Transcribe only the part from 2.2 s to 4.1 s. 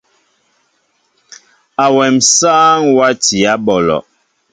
sááŋ watiyă ɓɔlɔ.